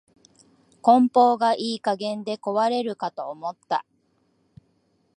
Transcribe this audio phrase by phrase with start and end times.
[0.81, 3.85] 梱包がいい加減で壊れるかと思った